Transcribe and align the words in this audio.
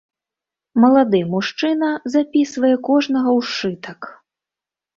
Малады 0.85 1.19
мужчына 1.33 1.89
запісвае 2.15 2.73
кожнага 2.89 3.29
ў 3.39 3.53
сшытак. 3.53 3.99